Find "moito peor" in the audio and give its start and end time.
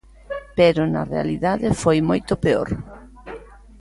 2.09-2.69